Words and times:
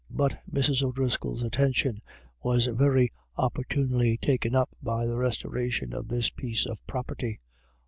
But 0.09 0.39
Mrs. 0.51 0.81
O'Driscoll's 0.81 1.43
attention 1.43 2.01
was 2.41 2.65
very 2.65 3.11
oppor 3.37 3.63
tunely 3.69 4.19
taken 4.19 4.55
up 4.55 4.71
by 4.81 5.05
the 5.05 5.15
restoration 5.19 5.93
of 5.93 6.07
this 6.07 6.31
piece 6.31 6.65
of 6.65 6.83
property. 6.87 7.39